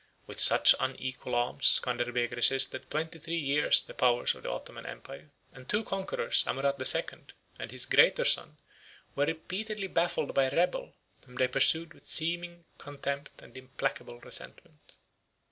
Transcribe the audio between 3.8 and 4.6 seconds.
the powers of the